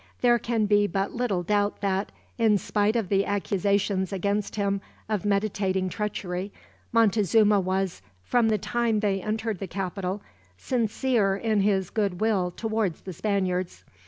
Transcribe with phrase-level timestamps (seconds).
[0.21, 5.25] There can be but little doubt that, in spite of the accusations against him of
[5.25, 6.51] meditating treachery,
[6.91, 10.23] Montezuma was, from the time they entered the capital,
[10.57, 13.83] sincere in his goodwill towards the Spaniards.